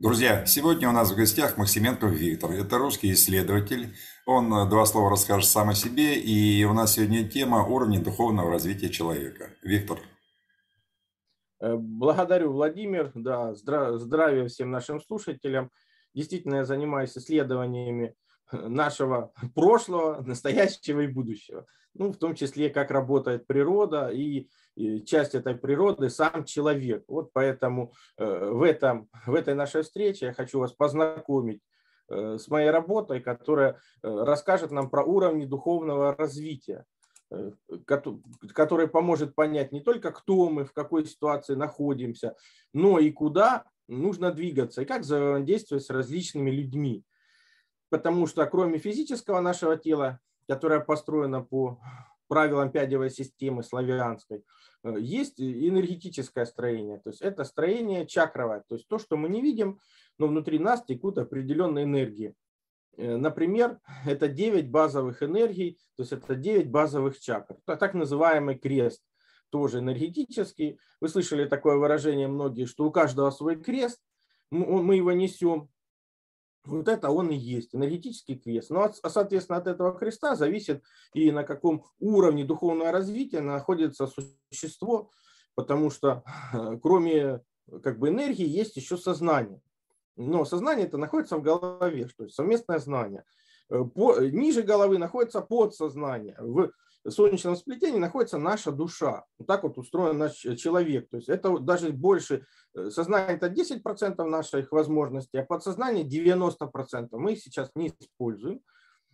Друзья, 0.00 0.46
сегодня 0.46 0.88
у 0.88 0.92
нас 0.92 1.12
в 1.12 1.16
гостях 1.16 1.58
Максименко 1.58 2.06
Виктор. 2.06 2.52
Это 2.52 2.78
русский 2.78 3.12
исследователь. 3.12 3.94
Он 4.24 4.50
э, 4.52 4.68
два 4.68 4.86
слова 4.86 5.10
расскажет 5.10 5.48
сам 5.50 5.68
о 5.68 5.74
себе. 5.74 6.18
И 6.18 6.64
у 6.64 6.72
нас 6.72 6.94
сегодня 6.94 7.28
тема 7.28 7.66
уровня 7.66 8.02
духовного 8.02 8.50
развития 8.50 8.88
человека. 8.88 9.50
Виктор. 9.62 9.98
Э, 11.60 11.76
благодарю, 11.76 12.52
Владимир. 12.52 13.12
Да, 13.14 13.52
здравия 13.54 14.48
всем 14.48 14.70
нашим 14.70 15.02
слушателям. 15.02 15.70
Действительно, 16.14 16.56
я 16.56 16.64
занимаюсь 16.64 17.16
исследованиями 17.18 18.14
нашего 18.52 19.32
прошлого, 19.54 20.22
настоящего 20.22 21.00
и 21.00 21.06
будущего. 21.06 21.66
Ну, 21.94 22.12
в 22.12 22.16
том 22.16 22.34
числе, 22.34 22.70
как 22.70 22.90
работает 22.90 23.46
природа 23.46 24.08
и 24.08 24.48
часть 25.04 25.34
этой 25.34 25.54
природы 25.54 26.08
сам 26.10 26.44
человек. 26.44 27.04
Вот 27.08 27.32
поэтому 27.32 27.92
э, 28.16 28.50
в, 28.50 28.62
этом, 28.62 29.08
в 29.26 29.34
этой 29.34 29.54
нашей 29.54 29.82
встрече 29.82 30.26
я 30.26 30.32
хочу 30.32 30.60
вас 30.60 30.72
познакомить 30.72 31.60
э, 32.08 32.38
с 32.38 32.48
моей 32.48 32.70
работой, 32.70 33.20
которая 33.20 33.72
э, 33.72 33.76
расскажет 34.02 34.70
нам 34.70 34.88
про 34.88 35.02
уровни 35.02 35.46
духовного 35.46 36.14
развития, 36.14 36.84
который 37.86 38.88
поможет 38.88 39.36
понять 39.36 39.70
не 39.70 39.80
только, 39.80 40.10
кто 40.10 40.48
мы, 40.48 40.64
в 40.64 40.72
какой 40.72 41.04
ситуации 41.04 41.54
находимся, 41.54 42.34
но 42.72 42.98
и 42.98 43.12
куда 43.12 43.66
нужно 43.86 44.32
двигаться, 44.32 44.82
и 44.82 44.84
как 44.84 45.02
взаимодействовать 45.02 45.84
с 45.84 45.90
различными 45.90 46.50
людьми. 46.50 47.04
Потому 47.90 48.26
что 48.26 48.46
кроме 48.46 48.78
физического 48.78 49.40
нашего 49.40 49.76
тела, 49.76 50.20
которое 50.48 50.80
построено 50.80 51.42
по 51.42 51.80
правилам 52.28 52.70
пядевой 52.70 53.10
системы 53.10 53.62
славянской, 53.62 54.44
Э, 54.82 54.94
есть 54.98 55.40
энергетическое 55.40 56.46
строение, 56.46 56.98
то 56.98 57.10
есть 57.10 57.20
это 57.22 57.44
строение 57.44 58.06
чакровое, 58.06 58.64
то 58.68 58.76
есть 58.76 58.88
то, 58.88 58.98
что 58.98 59.16
мы 59.16 59.28
не 59.28 59.42
видим, 59.42 59.80
но 60.18 60.26
внутри 60.26 60.58
нас 60.58 60.84
текут 60.84 61.18
определенные 61.18 61.84
энергии. 61.84 62.34
Э, 62.96 63.16
например, 63.16 63.78
это 64.06 64.28
9 64.28 64.70
базовых 64.70 65.22
энергий, 65.22 65.78
то 65.96 66.02
есть 66.02 66.12
это 66.12 66.34
9 66.34 66.70
базовых 66.70 67.20
чакр, 67.20 67.56
так 67.66 67.94
называемый 67.94 68.58
крест, 68.58 69.02
тоже 69.50 69.80
энергетический. 69.80 70.78
Вы 71.00 71.08
слышали 71.08 71.46
такое 71.46 71.76
выражение 71.76 72.28
многие, 72.28 72.66
что 72.66 72.84
у 72.84 72.90
каждого 72.90 73.30
свой 73.30 73.56
крест, 73.56 74.00
мы 74.50 74.96
его 74.96 75.12
несем, 75.12 75.68
вот 76.64 76.88
это 76.88 77.10
он 77.10 77.30
и 77.30 77.36
есть, 77.36 77.74
энергетический 77.74 78.36
крест. 78.36 78.70
Ну, 78.70 78.82
а, 78.82 79.10
соответственно, 79.10 79.58
от 79.58 79.66
этого 79.66 79.98
креста 79.98 80.36
зависит 80.36 80.82
и 81.14 81.30
на 81.32 81.42
каком 81.44 81.84
уровне 81.98 82.44
духовного 82.44 82.92
развития 82.92 83.40
находится 83.40 84.06
существо, 84.50 85.10
потому 85.54 85.90
что 85.90 86.22
кроме 86.82 87.40
как 87.82 87.98
бы, 87.98 88.08
энергии 88.08 88.46
есть 88.46 88.76
еще 88.76 88.96
сознание. 88.96 89.60
Но 90.16 90.44
сознание 90.44 90.86
это 90.86 90.98
находится 90.98 91.36
в 91.36 91.42
голове, 91.42 92.08
то 92.16 92.24
есть 92.24 92.34
совместное 92.34 92.78
знание. 92.78 93.24
Э, 93.70 93.84
по, 93.84 94.18
ниже 94.20 94.62
головы 94.62 94.98
находится 94.98 95.40
подсознание. 95.40 96.36
В 96.38 96.70
солнечном 97.08 97.56
сплетении 97.56 97.98
находится 97.98 98.38
наша 98.38 98.72
душа. 98.72 99.24
Вот 99.38 99.46
так 99.46 99.62
вот 99.62 99.78
устроен 99.78 100.18
наш 100.18 100.34
человек. 100.34 101.08
То 101.10 101.16
есть 101.16 101.28
это 101.28 101.58
даже 101.58 101.90
больше, 101.90 102.46
э, 102.74 102.90
сознание 102.90 103.36
это 103.36 103.48
10% 103.48 104.28
наших 104.28 104.72
возможностей, 104.72 105.38
а 105.38 105.44
подсознание 105.44 106.04
90%. 106.04 107.18
Мы 107.18 107.32
их 107.32 107.40
сейчас 107.40 107.70
не 107.74 107.92
используем. 107.98 108.60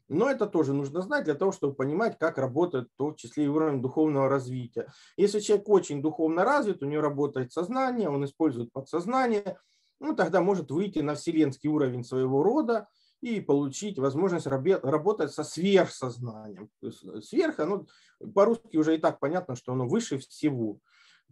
Но 0.08 0.30
это 0.30 0.46
тоже 0.46 0.72
нужно 0.72 1.02
знать 1.02 1.24
для 1.24 1.34
того, 1.34 1.50
чтобы 1.50 1.74
понимать, 1.74 2.16
как 2.18 2.38
работает 2.38 2.88
в 2.88 2.96
том 2.96 3.16
числе 3.16 3.44
и 3.44 3.48
уровень 3.48 3.82
духовного 3.82 4.28
развития. 4.28 4.88
Если 5.16 5.40
человек 5.40 5.68
очень 5.68 6.00
духовно 6.00 6.44
развит, 6.44 6.82
у 6.82 6.86
него 6.86 7.02
работает 7.02 7.52
сознание, 7.52 8.08
он 8.08 8.24
использует 8.24 8.72
подсознание, 8.72 9.58
ну, 9.98 10.14
тогда 10.14 10.40
может 10.40 10.70
выйти 10.70 11.00
на 11.00 11.14
вселенский 11.14 11.68
уровень 11.68 12.04
своего 12.04 12.42
рода, 12.42 12.88
и 13.34 13.40
получить 13.40 13.98
возможность 13.98 14.46
работать 14.46 15.32
со 15.32 15.44
сверхсознанием. 15.44 16.70
Э, 16.82 17.20
сверх, 17.20 17.58
оно 17.60 17.86
по-русски 18.34 18.76
уже 18.76 18.96
и 18.96 18.98
так 18.98 19.18
понятно, 19.18 19.56
что 19.56 19.72
оно 19.72 19.86
выше 19.86 20.18
всего. 20.18 20.78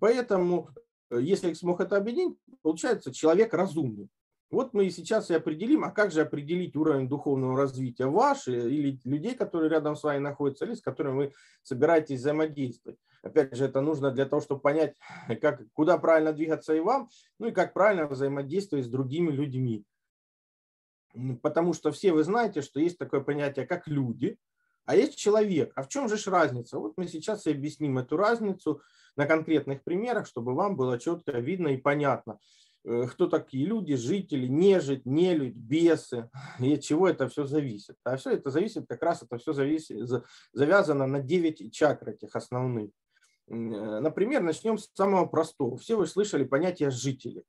Поэтому, 0.00 0.70
э, 1.10 1.20
если 1.20 1.52
смог 1.54 1.80
это 1.80 1.96
объединить, 1.96 2.38
получается 2.62 3.12
человек 3.12 3.54
разумный. 3.54 4.08
Вот 4.50 4.72
мы 4.72 4.86
и 4.86 4.90
сейчас 4.90 5.30
и 5.30 5.34
определим, 5.34 5.84
а 5.84 5.90
как 5.90 6.12
же 6.12 6.20
определить 6.20 6.76
уровень 6.76 7.08
духовного 7.08 7.58
развития 7.58 8.06
ваш 8.06 8.46
или 8.46 9.00
людей, 9.04 9.34
которые 9.34 9.68
рядом 9.68 9.96
с 9.96 10.02
вами 10.04 10.18
находятся, 10.18 10.64
или 10.64 10.74
с 10.74 10.80
которыми 10.80 11.16
вы 11.16 11.32
собираетесь 11.62 12.20
взаимодействовать. 12.20 12.98
Опять 13.22 13.56
же, 13.56 13.64
это 13.64 13.80
нужно 13.80 14.10
для 14.10 14.26
того, 14.26 14.40
чтобы 14.42 14.60
понять, 14.60 14.96
как, 15.40 15.62
куда 15.72 15.98
правильно 15.98 16.32
двигаться 16.32 16.74
и 16.74 16.80
вам, 16.80 17.08
ну 17.38 17.48
и 17.48 17.52
как 17.52 17.72
правильно 17.72 18.06
взаимодействовать 18.06 18.84
с 18.84 18.88
другими 18.88 19.32
людьми. 19.32 19.84
Потому 21.42 21.72
что 21.72 21.92
все 21.92 22.12
вы 22.12 22.24
знаете, 22.24 22.62
что 22.62 22.80
есть 22.80 22.98
такое 22.98 23.20
понятие, 23.20 23.66
как 23.66 23.86
люди, 23.86 24.36
а 24.86 24.96
есть 24.96 25.16
человек. 25.16 25.72
А 25.76 25.82
в 25.82 25.88
чем 25.88 26.08
же 26.08 26.16
разница? 26.30 26.78
Вот 26.78 26.94
мы 26.96 27.06
сейчас 27.06 27.46
и 27.46 27.50
объясним 27.50 27.98
эту 27.98 28.16
разницу 28.16 28.82
на 29.16 29.26
конкретных 29.26 29.82
примерах, 29.82 30.26
чтобы 30.26 30.54
вам 30.54 30.76
было 30.76 30.98
четко 30.98 31.32
видно 31.38 31.68
и 31.68 31.76
понятно, 31.76 32.38
э, 32.84 33.06
кто 33.06 33.26
такие 33.28 33.64
люди, 33.64 33.94
жители, 33.94 34.46
нежить, 34.46 35.06
нелюдь, 35.06 35.56
бесы, 35.56 36.28
и 36.58 36.74
от 36.74 36.80
чего 36.80 37.08
это 37.08 37.28
все 37.28 37.44
зависит. 37.46 37.96
А 38.04 38.16
все 38.16 38.32
это 38.32 38.50
зависит, 38.50 38.86
как 38.88 39.02
раз 39.02 39.22
это 39.22 39.38
все 39.38 39.52
зависит, 39.52 39.96
завязано 40.52 41.06
на 41.06 41.20
9 41.20 41.72
чакр 41.72 42.10
этих 42.10 42.36
основных. 42.36 42.90
Э, 43.48 43.54
например, 43.54 44.42
начнем 44.42 44.78
с 44.78 44.90
самого 44.94 45.26
простого. 45.26 45.76
Все 45.76 45.96
вы 45.96 46.06
слышали 46.06 46.44
понятие 46.44 46.90
жители. 46.90 47.44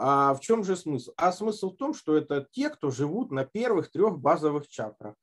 А 0.00 0.32
в 0.32 0.40
чем 0.40 0.62
же 0.62 0.76
смысл? 0.76 1.12
А 1.16 1.32
смысл 1.32 1.70
в 1.70 1.76
том, 1.76 1.92
что 1.92 2.16
это 2.16 2.46
те, 2.52 2.70
кто 2.70 2.90
живут 2.90 3.32
на 3.32 3.44
первых 3.44 3.90
трех 3.90 4.20
базовых 4.20 4.68
чакрах. 4.68 5.14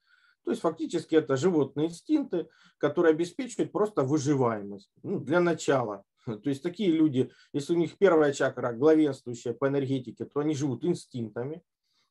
То 0.44 0.52
есть 0.52 0.62
фактически 0.62 1.16
это 1.16 1.38
животные 1.38 1.88
инстинкты, 1.88 2.50
которые 2.78 3.12
обеспечивают 3.12 3.72
просто 3.72 4.03
выживаемость. 4.03 4.91
Ну, 5.02 5.19
для 5.19 5.40
начала. 5.40 6.03
То 6.25 6.50
есть 6.50 6.62
такие 6.62 6.91
люди, 6.91 7.31
если 7.53 7.74
у 7.74 7.78
них 7.78 7.97
первая 7.97 8.34
чакра 8.34 8.74
главенствующая 8.74 9.53
по 9.53 9.68
энергетике, 9.69 10.25
то 10.25 10.41
они 10.41 10.53
живут 10.53 10.84
инстинктами. 10.84 11.63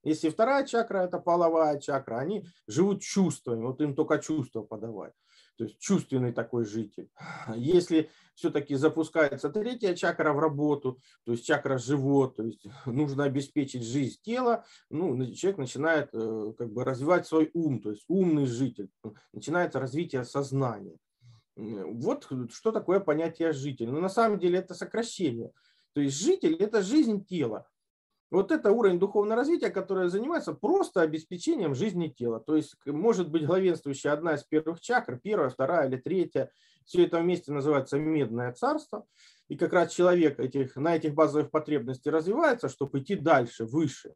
Если 0.05 0.29
вторая 0.29 0.67
чакра– 0.67 0.99
это 1.05 1.19
половая 1.19 1.81
чакра, 1.81 2.19
они 2.19 2.47
живут 2.67 3.03
чувствами, 3.03 3.65
вот 3.65 3.81
им 3.81 3.95
только 3.95 4.19
чувства 4.19 4.63
подавать 4.63 5.15
то 5.57 5.65
есть 5.65 5.79
чувственный 5.79 6.33
такой 6.33 6.65
житель. 6.65 7.11
Если 7.55 8.11
все-таки 8.35 8.75
запускается 8.75 9.51
третья 9.51 9.95
чакра 9.95 10.33
в 10.33 10.39
работу, 10.39 11.01
то 11.25 11.33
есть 11.33 11.47
чакра 11.47 11.79
живот, 11.79 12.37
то 12.37 12.43
есть 12.43 12.67
нужно 12.87 13.25
обеспечить 13.25 13.85
жизнь 13.85 14.19
тела, 14.23 14.65
ну, 14.91 15.33
человек 15.33 15.59
начинает 15.59 16.11
э, 16.13 16.53
как 16.59 16.73
бы 16.73 16.85
развивать 16.85 17.27
свой 17.27 17.51
ум, 17.55 17.81
то 17.81 17.91
есть 17.91 18.05
умный 18.09 18.47
житель, 18.47 18.91
начинается 19.33 19.79
развитие 19.79 20.25
сознания. 20.25 20.97
Вот 21.57 22.29
что 22.51 22.73
такое 22.73 22.99
понятие 22.99 23.53
житель. 23.53 23.89
Но 23.91 24.01
на 24.01 24.09
самом 24.09 24.41
деле 24.41 24.59
это 24.59 24.75
сокращение. 24.75 25.53
То 25.93 26.01
есть 26.01 26.21
житель– 26.21 26.55
это 26.59 26.83
жизнь 26.83 27.25
тела. 27.25 27.69
Вот 28.35 28.51
это 28.51 28.73
уровень 28.73 28.99
духовного 28.99 29.37
развития, 29.37 29.71
который 29.71 30.09
занимается 30.09 30.55
просто 30.55 31.03
обеспечением 31.03 31.77
жизни 31.77 32.09
тела. 32.09 32.41
То 32.41 32.57
есть 32.57 32.75
может 32.85 33.31
быть 33.31 33.47
главенствующая 33.47 34.13
одна 34.13 34.35
из 34.35 34.43
первых 34.43 34.81
чакр, 34.81 35.21
первая, 35.23 35.51
вторая 35.51 35.87
или 35.87 35.97
третья. 35.97 36.51
Все 36.85 37.05
это 37.05 37.21
вместе 37.21 37.53
называется 37.53 37.97
медное 37.97 38.53
царство. 38.53 39.07
И 39.47 39.57
как 39.57 39.73
раз 39.73 39.93
человек 39.93 40.41
этих, 40.41 40.75
на 40.75 40.97
этих 40.97 41.15
базовых 41.15 41.53
потребностях 41.53 42.13
развивается, 42.13 42.69
чтобы 42.69 42.99
идти 42.99 43.15
дальше, 43.15 43.67
выше. 43.67 44.15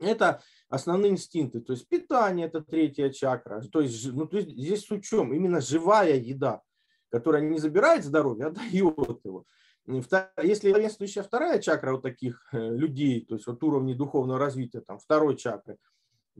Это 0.00 0.40
основные 0.70 1.12
инстинкты. 1.12 1.60
То 1.60 1.74
есть 1.74 1.86
питание– 1.88 2.46
это 2.48 2.62
третья 2.62 3.10
чакра. 3.10 3.60
То 3.60 3.82
есть, 3.82 4.10
ну, 4.10 4.26
то 4.26 4.38
есть 4.38 4.48
здесь 4.48 4.86
с 4.86 4.90
учем 4.90 5.34
именно 5.34 5.60
живая 5.60 6.16
еда, 6.16 6.62
которая 7.10 7.42
не 7.42 7.58
забирает 7.58 8.04
здоровье, 8.04 8.46
а 8.46 8.50
дает 8.52 9.20
его. 9.22 9.44
Если 9.86 10.70
главенствующая 10.70 11.22
вторая 11.22 11.60
чакра 11.60 11.94
у 11.94 12.00
таких 12.00 12.48
э, 12.52 12.58
людей, 12.58 13.24
то 13.24 13.34
есть 13.34 13.46
вот 13.46 13.62
уровни 13.64 13.94
духовного 13.94 14.38
развития 14.38 14.80
там, 14.80 14.98
второй 14.98 15.36
чакры, 15.36 15.78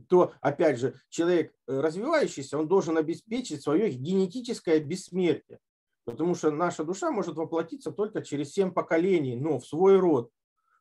то, 0.07 0.33
опять 0.41 0.79
же, 0.79 0.95
человек 1.09 1.53
э, 1.67 1.79
развивающийся, 1.79 2.57
он 2.57 2.67
должен 2.67 2.97
обеспечить 2.97 3.61
свое 3.61 3.89
генетическое 3.89 4.79
бессмертие. 4.79 5.59
Потому 6.05 6.35
что 6.35 6.51
наша 6.51 6.83
душа 6.83 7.11
может 7.11 7.35
воплотиться 7.35 7.91
только 7.91 8.21
через 8.21 8.51
семь 8.51 8.71
поколений, 8.71 9.35
но 9.35 9.59
в 9.59 9.65
свой 9.65 9.97
род. 9.97 10.31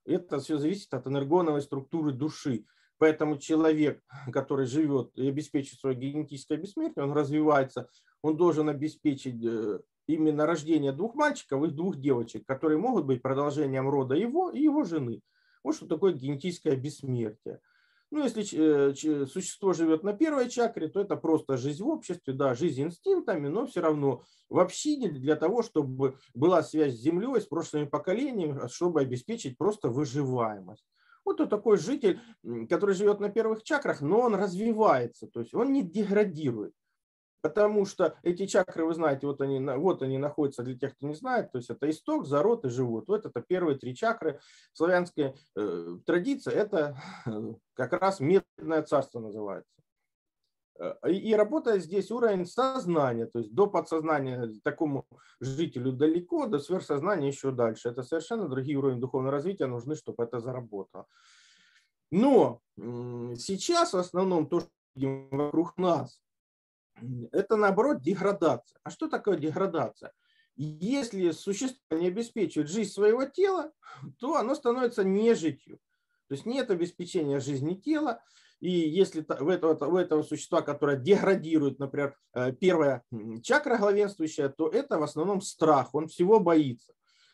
Это 0.05 0.41
все 0.41 0.59
зависит 0.59 0.93
от 0.95 1.07
энергоновой 1.07 1.63
структуры 1.63 2.13
души. 2.13 2.65
Поэтому 2.99 3.39
человек, 3.39 4.01
который 4.33 4.67
живет 4.67 5.11
и 5.15 5.29
обеспечивает 5.29 5.81
свое 5.81 5.97
генетическое 5.97 6.57
бессмертие, 6.57 7.05
он 7.05 7.13
развивается, 7.13 7.89
он 8.21 8.37
должен 8.37 8.69
обеспечить 8.69 9.45
э, 9.45 9.81
именно 10.07 10.47
рождение 10.47 10.93
двух 10.93 11.15
мальчиков 11.15 11.65
и 11.65 11.71
двух 11.71 11.97
девочек, 11.97 12.45
которые 12.47 12.79
могут 12.79 13.05
быть 13.05 13.23
продолжением 13.23 13.89
рода 13.89 14.15
его 14.15 14.51
и 14.51 14.63
его 14.63 14.85
жены. 14.85 15.21
Вот 15.65 15.77
что 15.77 15.87
такое 15.87 16.13
генетическое 16.13 16.77
бессмертие. 16.77 17.61
Ну, 18.13 18.23
если 18.23 18.45
э, 18.53 19.27
существо 19.27 19.73
живет 19.73 20.03
на 20.03 20.13
первой 20.13 20.51
чакре, 20.51 20.89
то 20.89 21.01
это 21.01 21.17
просто 21.17 21.57
жизнь 21.57 21.83
в 21.83 21.89
обществе, 21.89 22.35
да, 22.35 22.55
жизнь 22.55 22.83
инстинктами, 22.83 23.49
но 23.49 23.67
все 23.67 23.81
равно 23.81 24.23
в 24.51 24.59
общине 24.59 25.09
для 25.09 25.35
того, 25.35 25.63
чтобы 25.63 26.19
была 26.35 26.63
связь 26.63 26.95
с 26.95 27.01
Землей, 27.01 27.41
с 27.41 27.47
прошлыми 27.47 27.87
поколениями, 27.87 28.69
чтобы 28.69 29.01
обеспечить 29.01 29.57
просто 29.57 29.89
выживаемость. 29.89 30.85
Вот 31.25 31.41
он 31.41 31.49
такой 31.49 31.79
житель, 31.79 32.21
который 32.69 32.95
живет 32.95 33.19
на 33.21 33.31
первых 33.31 33.63
чакрах, 33.63 34.03
но 34.03 34.21
он 34.21 34.35
развивается, 34.35 35.27
то 35.27 35.41
есть 35.41 35.55
он 35.55 35.73
не 35.73 35.83
деградирует. 35.83 36.75
Потому 37.43 37.85
что 37.87 38.17
эти 38.23 38.47
чакры, 38.47 38.85
вы 38.87 38.95
знаете, 38.95 39.27
вот 39.27 39.41
они, 39.41 39.59
вот 39.61 40.03
они 40.03 40.17
находятся 40.17 40.63
для 40.63 40.79
тех, 40.79 40.95
кто 40.95 41.09
не 41.09 41.15
знает, 41.15 41.51
то 41.51 41.59
есть 41.59 41.71
это 41.71 41.91
исток, 41.91 42.25
зарод 42.25 42.65
и 42.65 42.69
живот. 42.69 43.09
Вот 43.09 43.27
это 43.27 43.43
первые 43.43 43.77
три 43.77 43.97
чакры. 43.97 44.41
Славянская 44.73 45.35
э, 45.57 45.97
традиция– 46.07 46.55
это 46.55 46.97
как 47.75 47.93
раз 47.95 48.21
медное 48.21 48.83
царство 48.83 49.19
называется. 49.19 49.75
Э, 50.79 51.11
и 51.11 51.35
работая 51.35 51.81
здесь 51.81 52.13
уровень 52.13 52.47
сознания, 52.47 53.27
то 53.27 53.41
есть 53.41 53.53
до 53.53 53.67
подсознания 53.67 54.53
такому 54.63 55.05
жителю 55.41 55.93
далеко, 55.93 56.47
до 56.47 56.61
сверхсознания 56.61 57.29
еще 57.29 57.51
дальше. 57.51 57.89
Это 57.89 58.05
совершенно 58.05 58.49
другие 58.49 58.79
уровни 58.79 59.01
духовного 59.01 59.33
развития 59.33 59.67
нужны, 59.67 59.97
чтобы 59.97 60.23
это 60.23 60.39
заработало. 60.39 61.07
Но 62.13 62.61
сейчас 62.77 63.95
в 63.95 63.99
основном 63.99 64.47
то, 64.47 64.61
что 64.61 64.71
вокруг 65.31 65.77
нас, 65.77 66.21
это 67.33 67.57
наоборот 67.57 68.03
деградация. 68.03 68.79
А 68.83 68.91
что 68.91 69.09
такое 69.09 69.37
деградация? 69.37 70.13
Если 70.57 71.31
существо 71.31 71.97
не 71.97 72.09
обеспечивает 72.09 72.69
жизнь 72.69 72.93
своего 72.93 73.25
тела, 73.25 73.73
то 74.19 74.37
оно 74.37 74.55
становится 74.55 75.03
нежитью. 75.03 75.79
То 76.29 76.35
есть 76.35 76.47
нет 76.47 76.71
обеспечения 76.71 77.41
жизни 77.41 77.75
тела. 77.75 78.23
И 78.61 78.71
если 78.71 79.27
в 79.29 79.49
этого, 79.49 79.75
у 79.87 79.97
этого 79.97 80.23
существа, 80.23 80.63
которое 80.63 80.97
деградирует, 80.97 81.79
например, 81.79 82.17
э, 82.35 82.53
первая 82.53 83.03
чакра 83.43 83.77
главенствующая, 83.77 84.49
то 84.51 84.69
это 84.69 84.99
в 84.99 85.03
основном 85.03 85.41
страх. 85.41 85.95
Он 85.95 86.07
всего 86.09 86.39
боится 86.39 86.93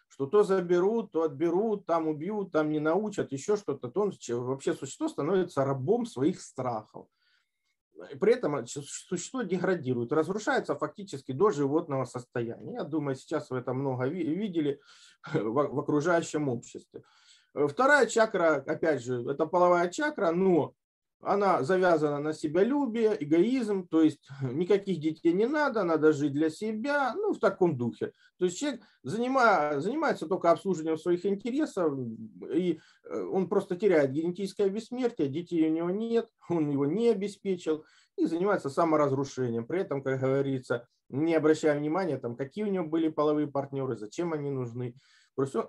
что 0.08 0.26
то 0.26 0.42
заберут, 0.42 1.12
то 1.12 1.22
отберут, 1.22 1.86
там 1.86 2.08
убьют, 2.08 2.50
там 2.50 2.70
не 2.70 2.80
научат, 2.80 3.30
еще 3.30 3.56
что-то, 3.56 3.88
то 3.88 4.00
он 4.00 4.12
вообще 4.28 4.74
существо 4.74 5.06
становится 5.06 5.64
рабом 5.64 6.06
своих 6.06 6.40
страхов 6.40 7.06
при 8.20 8.34
этом 8.34 8.66
существо 8.66 9.42
деградирует, 9.42 10.12
разрушается 10.12 10.76
фактически 10.76 11.32
до 11.32 11.50
животного 11.50 12.04
состояния. 12.04 12.74
Я 12.74 12.84
думаю, 12.84 13.16
сейчас 13.16 13.50
вы 13.50 13.58
это 13.58 13.72
много 13.72 14.06
видели 14.06 14.80
в 15.32 15.78
окружающем 15.78 16.48
обществе. 16.48 17.02
Э, 17.54 17.66
вторая 17.66 18.06
чакра, 18.06 18.64
опять 18.66 19.02
же, 19.02 19.22
это 19.28 19.46
половая 19.46 19.88
чакра, 19.88 20.30
но 20.30 20.74
она 21.20 21.62
завязана 21.62 22.18
на 22.20 22.32
себялюбие, 22.32 23.16
эгоизм, 23.18 23.88
то 23.88 24.02
есть 24.02 24.28
никаких 24.42 25.00
детей 25.00 25.32
не 25.32 25.46
надо, 25.46 25.84
надо 25.84 26.12
жить 26.12 26.32
для 26.32 26.50
себя, 26.50 27.14
ну, 27.14 27.32
в 27.32 27.38
таком 27.38 27.76
духе. 27.76 28.12
То 28.38 28.44
есть 28.44 28.58
человек 28.58 28.82
занимает, 29.02 29.82
занимается 29.82 30.26
только 30.26 30.50
обслуживанием 30.50 30.98
своих 30.98 31.26
интересов, 31.26 31.98
и 32.52 32.80
э, 33.04 33.22
он 33.32 33.48
просто 33.48 33.76
теряет 33.76 34.12
генетическое 34.12 34.68
бессмертие, 34.68 35.28
детей 35.28 35.68
у 35.68 35.72
него 35.72 35.90
нет, 35.90 36.28
он 36.48 36.70
его 36.70 36.86
не 36.86 37.08
обеспечил, 37.08 37.84
и 38.16 38.26
занимается 38.26 38.68
саморазрушением. 38.68 39.66
При 39.66 39.80
этом, 39.80 40.02
как 40.02 40.20
говорится, 40.20 40.86
не 41.08 41.34
обращая 41.34 41.78
внимания, 41.78 42.18
там, 42.18 42.36
какие 42.36 42.64
у 42.64 42.68
него 42.68 42.84
были 42.86 43.08
половые 43.08 43.46
партнеры, 43.46 43.96
зачем 43.96 44.32
они 44.32 44.50
нужны. 44.50 44.94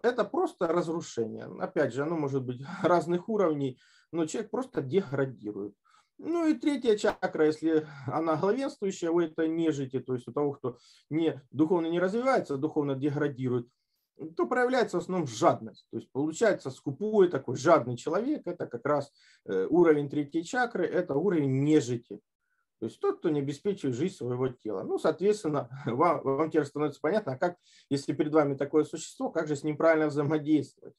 Это 0.04 0.26
просто 0.26 0.68
разрушение. 0.68 1.46
Опять 1.60 1.94
же, 1.94 2.04
оно 2.04 2.18
может 2.18 2.44
быть 2.44 2.62
разных 2.84 3.30
уровней, 3.30 3.80
но 4.12 4.26
человек 4.26 4.52
просто 4.52 4.82
деградирует. 4.82 5.76
Ну 6.18 6.48
и 6.48 6.54
третья 6.54 6.98
чакра, 6.98 7.46
если 7.46 7.88
она 8.06 8.36
главенствующая 8.36 9.10
у 9.10 9.22
этой 9.22 9.48
нежити, 9.48 10.00
то 10.00 10.14
есть 10.16 10.28
у 10.28 10.34
того, 10.34 10.52
кто 10.52 10.78
не, 11.10 11.42
духовно 11.52 11.88
не 11.88 12.00
развивается, 12.00 12.56
а 12.56 12.58
духовно 12.58 12.96
деградирует, 12.96 13.70
то 14.36 14.46
проявляется 14.46 14.98
в 14.98 15.02
основном 15.02 15.28
жадность. 15.28 15.88
То 15.92 15.98
есть 15.98 16.12
получается 16.12 16.72
скупой 16.72 17.30
такой 17.30 17.56
жадный 17.56 17.96
человек, 17.96 18.42
это 18.46 18.68
как 18.68 18.86
раз 18.86 19.14
э, 19.46 19.66
уровень 19.70 20.10
третьей 20.10 20.44
чакры, 20.44 20.86
это 20.86 21.16
уровень 21.16 21.64
нежити. 21.64 22.20
То 22.80 22.86
есть 22.86 23.00
тот, 23.00 23.20
кто 23.20 23.30
не 23.30 23.42
обеспечивает 23.42 23.96
жизнь 23.96 24.16
своего 24.16 24.48
тела. 24.48 24.84
Ну, 24.84 24.98
соответственно, 24.98 25.70
вам, 25.86 26.22
вам 26.24 26.50
теперь 26.50 26.66
становится 26.66 27.02
понятно, 27.02 27.34
а 27.34 27.38
как, 27.38 27.58
если 27.90 28.14
перед 28.14 28.34
вами 28.34 28.56
такое 28.56 28.84
существо, 28.84 29.30
как 29.30 29.48
же 29.48 29.56
с 29.56 29.64
ним 29.64 29.78
правильно 29.78 30.08
взаимодействовать 30.08 30.96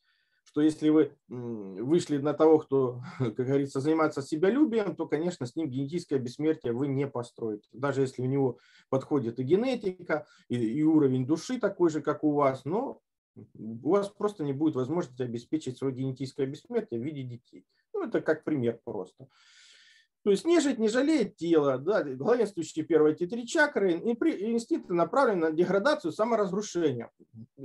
что 0.51 0.63
если 0.63 0.89
вы 0.89 1.13
вышли 1.29 2.17
на 2.19 2.35
того, 2.35 2.59
кто, 2.59 3.03
как 3.19 3.37
говорится, 3.37 3.79
занимается 3.79 4.21
себялюбием, 4.21 4.97
то, 4.97 5.07
конечно, 5.07 5.47
с 5.47 5.55
ним 5.55 5.69
генетическое 5.69 6.19
бессмертие 6.19 6.73
вы 6.73 6.89
не 6.89 7.07
построите. 7.07 7.69
Даже 7.73 8.01
если 8.01 8.23
у 8.23 8.27
него 8.27 8.59
подходит 8.89 9.39
и 9.39 9.45
генетика, 9.45 10.27
и, 10.49 10.57
и 10.57 10.83
уровень 10.83 11.25
души 11.25 11.61
такой 11.61 11.91
же, 11.91 12.03
как 12.03 12.25
у 12.25 12.33
вас, 12.33 12.65
но 12.65 13.01
у 13.37 13.91
вас 13.91 14.09
просто 14.09 14.43
не 14.43 14.53
будет 14.53 14.75
возможности 14.75 15.23
обеспечить 15.23 15.79
свое 15.79 15.95
генетическое 15.95 16.47
бессмертие 16.47 17.01
в 17.01 17.05
виде 17.05 17.23
детей. 17.23 17.65
Ну, 17.95 18.03
это 18.03 18.21
как 18.21 18.43
пример 18.43 18.81
просто. 18.85 19.29
То 20.23 20.31
есть 20.31 20.45
нежить 20.45 20.79
не 20.79 20.89
жалеет 20.89 21.37
тело, 21.37 21.79
да, 21.79 22.03
главенствующие 22.03 22.85
первые 22.85 23.15
эти 23.15 23.27
три 23.27 23.47
чакры, 23.47 23.93
инстинкты 23.93 24.93
направлены 24.93 25.49
на 25.49 25.51
деградацию, 25.51 26.13
саморазрушение. 26.13 27.11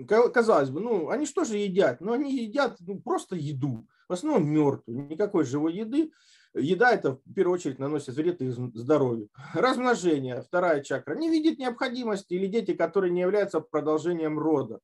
Казалось 0.08 0.70
бы, 0.70 0.80
ну, 0.80 1.10
они 1.10 1.26
что 1.26 1.44
же 1.44 1.58
едят? 1.58 2.00
Ну, 2.00 2.14
они 2.14 2.34
едят 2.34 2.78
ну, 2.80 3.02
просто 3.02 3.36
еду, 3.36 3.86
в 4.08 4.14
основном 4.14 4.48
мертвую, 4.50 5.08
никакой 5.08 5.44
живой 5.44 5.74
еды. 5.74 6.12
Еда 6.54 6.94
это 6.94 7.16
в 7.26 7.34
первую 7.34 7.56
очередь 7.56 7.80
наносит 7.80 8.16
вред 8.16 8.42
их 8.42 8.54
здоровью. 8.54 9.28
Размножение, 9.54 10.42
вторая 10.42 10.82
чакра, 10.82 11.14
не 11.16 11.30
видит 11.30 11.60
необходимости 11.60 12.34
или 12.34 12.48
дети, 12.48 12.74
которые 12.74 13.12
не 13.12 13.20
являются 13.20 13.60
продолжением 13.60 14.40
рода. 14.40 14.80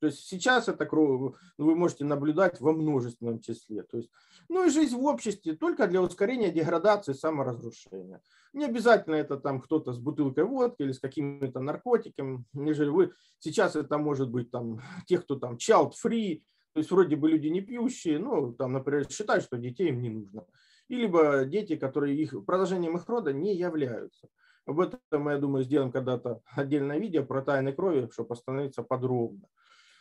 То 0.00 0.06
есть 0.06 0.26
сейчас 0.26 0.68
это 0.68 0.88
вы 0.90 1.76
можете 1.76 2.04
наблюдать 2.04 2.60
во 2.60 2.72
множественном 2.72 3.40
числе. 3.40 3.82
То 3.82 3.98
есть, 3.98 4.10
ну 4.48 4.66
и 4.66 4.70
жизнь 4.70 4.96
в 4.96 5.04
обществе 5.04 5.54
только 5.54 5.86
для 5.86 6.00
ускорения 6.00 6.50
деградации, 6.50 7.12
саморазрушения. 7.12 8.22
Не 8.54 8.64
обязательно 8.64 9.16
это 9.16 9.36
там 9.36 9.60
кто-то 9.60 9.92
с 9.92 9.98
бутылкой 9.98 10.44
водки 10.44 10.82
или 10.82 10.92
с 10.92 10.98
какими-то 10.98 11.60
наркотиками. 11.60 12.44
Нежели 12.54 12.88
вы 12.88 13.12
сейчас 13.38 13.76
это 13.76 13.98
может 13.98 14.30
быть 14.30 14.50
там 14.50 14.80
тех, 15.06 15.24
кто 15.24 15.36
там 15.36 15.56
child 15.56 15.92
free, 16.02 16.42
то 16.72 16.78
есть 16.78 16.90
вроде 16.90 17.16
бы 17.16 17.28
люди 17.28 17.48
не 17.48 17.60
пьющие, 17.60 18.18
ну 18.18 18.52
там, 18.54 18.72
например, 18.72 19.10
считают, 19.10 19.44
что 19.44 19.58
детей 19.58 19.88
им 19.88 20.00
не 20.00 20.08
нужно. 20.08 20.46
И 20.88 21.08
дети, 21.46 21.76
которые 21.76 22.16
их 22.16 22.44
продолжением 22.44 22.96
их 22.96 23.06
рода 23.08 23.32
не 23.32 23.54
являются. 23.54 24.28
Об 24.66 24.80
этом, 24.80 25.28
я 25.28 25.38
думаю, 25.38 25.64
сделаем 25.64 25.90
когда-то 25.90 26.42
отдельное 26.54 26.98
видео 26.98 27.24
про 27.24 27.42
тайны 27.42 27.72
крови, 27.72 28.08
чтобы 28.12 28.34
остановиться 28.34 28.82
подробно. 28.82 29.46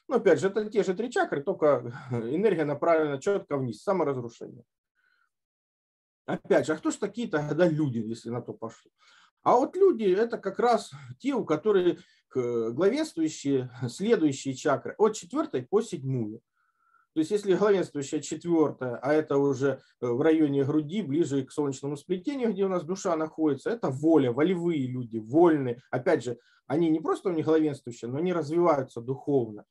Ну, 0.10 0.16
опять 0.16 0.40
же, 0.40 0.48
это 0.48 0.68
те 0.68 0.84
же 0.84 0.96
три 0.96 1.12
чакры, 1.12 1.44
только 1.44 1.94
энергия 2.12 2.66
направлена 2.66 3.20
четко 3.20 3.58
вниз, 3.58 3.84
саморазрушение. 3.84 4.64
Опять 6.26 6.66
же, 6.66 6.74
а 6.74 6.78
кто 6.78 6.90
же 6.90 6.98
такие 6.98 7.30
тогда 7.30 7.68
люди, 7.70 8.00
если 8.00 8.32
на 8.32 8.42
то 8.42 8.54
пошло? 8.54 8.92
А 9.44 9.56
вот 9.56 9.76
люди– 9.76 10.04
это 10.18 10.40
как 10.40 10.58
раз 10.60 10.92
те, 11.20 11.34
у 11.34 11.46
которых 11.46 12.00
главенствующие 12.34 13.70
следующие 13.88 14.56
чакры 14.56 14.96
от 14.98 15.16
четвертой 15.16 15.62
по 15.62 15.82
седьмую. 15.82 16.42
То 17.14 17.20
есть 17.20 17.32
если 17.32 17.54
главенствующая 17.54 18.20
четвертая, 18.20 18.98
а 18.98 19.14
это 19.14 19.38
уже 19.38 19.82
э, 20.02 20.08
в 20.08 20.22
районе 20.22 20.64
груди, 20.64 21.04
ближе 21.04 21.44
к 21.44 21.52
солнечному 21.52 21.98
сплетению, 21.98 22.52
где 22.52 22.66
у 22.66 22.70
нас 22.70 22.84
душа 22.84 23.16
находится, 23.16 23.70
это 23.70 23.90
воля, 23.90 24.32
волевые 24.32 24.88
люди, 24.88 25.18
вольные. 25.18 25.82
Опять 25.92 26.24
же, 26.24 26.40
они 26.66 26.90
не 26.90 27.00
просто 27.00 27.30
у 27.30 27.32
них 27.32 27.46
главенствующие, 27.46 28.10
но 28.10 28.18
они 28.18 28.34
развиваются 28.34 29.02
духовно. 29.02 29.66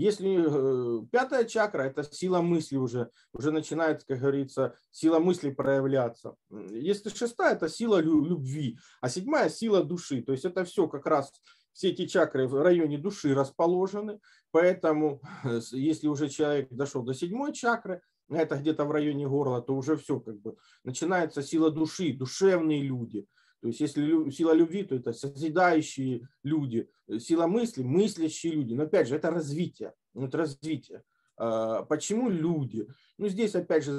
Если 0.00 1.02
э, 1.02 1.06
пятая 1.12 1.44
чакра, 1.44 1.82
это 1.82 2.02
сила 2.02 2.40
мысли 2.40 2.76
уже, 2.76 3.10
уже 3.34 3.50
начинает, 3.50 4.02
как 4.04 4.20
говорится, 4.20 4.74
сила 4.90 5.18
мысли 5.18 5.50
проявляться. 5.50 6.36
Если 6.70 7.10
шестая, 7.10 7.54
это 7.54 7.68
сила 7.68 7.98
любви, 8.00 8.78
а 9.02 9.10
седьмая 9.10 9.50
сила 9.50 9.84
души. 9.84 10.22
То 10.22 10.32
есть 10.32 10.46
это 10.46 10.64
все 10.64 10.88
как 10.88 11.06
раз, 11.06 11.30
все 11.74 11.90
эти 11.90 12.06
чакры 12.06 12.48
в 12.48 12.62
районе 12.62 12.96
души 12.96 13.34
расположены. 13.34 14.20
Поэтому 14.52 15.20
э, 15.44 15.60
если 15.72 16.08
уже 16.08 16.30
человек 16.30 16.68
дошел 16.70 17.02
до 17.02 17.12
седьмой 17.12 17.52
чакры, 17.52 18.00
это 18.30 18.56
где-то 18.56 18.86
в 18.86 18.92
районе 18.92 19.28
горла, 19.28 19.60
то 19.60 19.76
уже 19.76 19.98
все 19.98 20.18
как 20.18 20.40
бы 20.40 20.56
начинается 20.82 21.42
сила 21.42 21.70
души, 21.70 22.14
душевные 22.14 22.82
люди– 22.82 23.26
то 23.60 23.68
есть 23.68 23.80
если 23.80 24.30
сила 24.30 24.52
любви, 24.52 24.84
то 24.84 24.94
это 24.94 25.12
созидающие 25.12 26.26
люди, 26.42 26.88
э, 27.08 27.18
сила 27.18 27.46
мысли, 27.46 27.82
мыслящие 27.82 28.54
люди. 28.54 28.74
Но 28.74 28.84
опять 28.84 29.08
же, 29.08 29.16
это 29.16 29.30
развитие. 29.30 29.92
Это 30.14 30.38
развитие. 30.38 31.02
А, 31.36 31.82
почему 31.84 32.28
люди? 32.28 32.86
Ну, 33.18 33.28
здесь, 33.28 33.54
опять 33.54 33.84
же, 33.84 33.98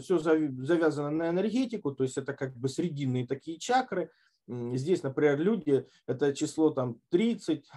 все 0.00 0.18
завязано 0.18 1.10
на 1.10 1.28
энергетику, 1.30 1.92
то 1.92 2.04
есть 2.04 2.18
это 2.18 2.34
как 2.34 2.56
бы 2.56 2.68
срединные 2.68 3.26
такие 3.26 3.58
чакры. 3.58 4.10
Здесь, 4.48 5.02
например, 5.02 5.40
люди, 5.40 5.86
это 6.06 6.32
число 6.34 6.70
там 6.70 7.00
30, 7.10 7.68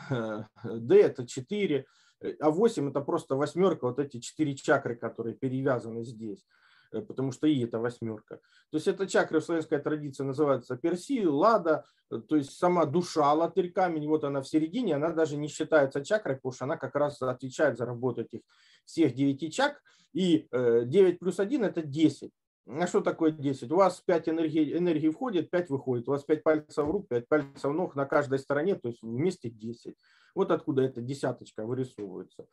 D 0.63 1.01
это 1.01 1.25
4, 1.25 1.85
э, 2.21 2.35
а 2.39 2.51
8 2.51 2.89
это 2.89 3.01
просто 3.01 3.35
восьмерка, 3.35 3.87
вот 3.87 3.99
эти 3.99 4.19
четыре 4.19 4.55
чакры, 4.55 4.95
которые 4.95 5.35
перевязаны 5.35 6.03
здесь. 6.03 6.45
Э, 6.91 7.01
потому 7.01 7.31
что 7.31 7.48
И 7.48 7.63
это 7.63 7.79
восьмерка. 7.79 8.38
То 8.72 8.77
есть 8.77 8.88
эта 8.88 9.08
чакра 9.08 9.39
в 9.39 9.43
славянской 9.43 9.79
традиции 9.79 10.24
называется 10.24 10.77
Перси, 10.77 11.25
Лада, 11.25 11.86
э, 12.12 12.17
то 12.17 12.36
есть 12.36 12.51
сама 12.51 12.86
душа 12.86 13.34
латырь 13.34 13.72
камень, 13.72 14.08
вот 14.08 14.24
она 14.24 14.41
в 14.41 14.48
середине, 14.48 14.96
она 14.96 15.10
даже 15.12 15.38
не 15.38 15.48
считается 15.48 16.03
чакрой, 16.03 16.36
потому 16.36 16.53
что 16.53 16.65
она 16.65 16.77
как 16.77 16.96
раз 16.96 17.22
отвечает 17.22 17.77
за 17.77 17.86
работу 17.86 18.22
этих 18.22 18.41
всех 18.86 19.13
девяти 19.13 19.51
чак. 19.51 19.81
И 20.12 20.48
9 20.51 21.19
плюс 21.19 21.39
1 21.39 21.63
это 21.65 21.84
10. 21.84 22.31
А 22.65 22.86
что 22.86 23.01
такое 23.01 23.31
10? 23.31 23.72
У 23.72 23.75
вас 23.77 24.00
5 24.05 24.29
энергии, 24.29 24.77
энергии 24.77 25.10
входит, 25.10 25.50
5 25.50 25.69
выходит. 25.69 26.08
У 26.08 26.12
вас 26.12 26.24
5 26.24 26.43
пальцев 26.43 26.86
рук, 26.86 27.08
5 27.08 27.27
пальцев 27.27 27.74
ног 27.74 27.96
на 27.96 28.05
каждой 28.05 28.38
стороне, 28.38 28.75
то 28.75 28.89
есть 28.89 29.01
вместе 29.01 29.50
10. 29.50 29.96
Вот 30.36 30.51
откуда 30.51 30.84
эта 30.84 31.01
десяточка 31.01 31.65
вырисовывается. 31.65 32.46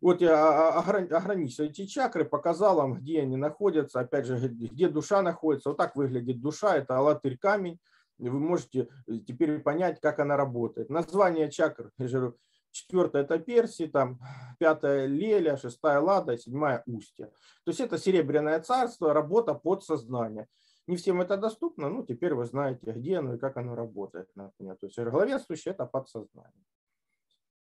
Вот 0.00 0.22
я 0.22 0.78
ограничил 0.78 1.64
эти 1.64 1.86
чакры, 1.86 2.24
показал 2.24 2.76
вам, 2.76 2.94
где 2.94 3.20
они 3.20 3.36
находятся, 3.36 4.00
опять 4.00 4.26
же, 4.26 4.36
где 4.48 4.88
душа 4.88 5.20
находится. 5.22 5.70
Вот 5.70 5.78
так 5.78 5.94
выглядит 5.96 6.40
душа, 6.40 6.76
это 6.76 6.96
алатырь 6.96 7.36
камень. 7.36 7.78
Вы 8.18 8.38
можете 8.38 8.88
теперь 9.26 9.60
понять, 9.60 10.00
как 10.00 10.18
она 10.18 10.36
работает. 10.36 10.90
Название 10.90 11.50
чакр, 11.50 11.90
я 11.98 12.08
же 12.08 12.34
четвертая 12.70 13.24
это 13.24 13.38
Перси, 13.38 13.86
там 13.86 14.20
пятая 14.58 15.06
Леля, 15.06 15.56
шестая 15.56 16.00
Лада, 16.00 16.36
седьмая 16.36 16.82
Устья. 16.86 17.26
То 17.64 17.70
есть 17.70 17.80
это 17.80 17.98
серебряное 17.98 18.60
царство, 18.60 19.12
работа 19.12 19.54
под 19.54 19.84
сознание. 19.84 20.46
Не 20.86 20.96
всем 20.96 21.20
это 21.20 21.36
доступно, 21.36 21.88
ну 21.88 22.04
теперь 22.04 22.34
вы 22.34 22.44
знаете, 22.46 22.92
где 22.92 23.18
оно 23.18 23.34
и 23.34 23.38
как 23.38 23.56
оно 23.56 23.74
работает. 23.74 24.28
Например. 24.34 24.76
То 24.76 24.86
есть 24.86 24.98
главенствующее 24.98 25.72
это 25.72 25.86
подсознание. 25.86 26.64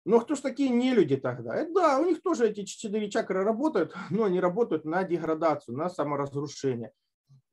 Но 0.04 0.20
кто 0.20 0.36
ж 0.36 0.40
такие 0.40 0.70
не 0.70 0.94
люди 0.94 1.16
тогда? 1.16 1.56
Это, 1.56 1.74
да, 1.74 2.00
у 2.00 2.06
них 2.06 2.22
тоже 2.22 2.50
эти 2.50 2.64
четыре 2.64 3.10
чакры 3.10 3.44
работают, 3.44 3.94
но 4.10 4.24
они 4.24 4.40
работают 4.40 4.86
на 4.86 5.04
деградацию, 5.04 5.78
на 5.78 5.90
саморазрушение. 5.90 6.92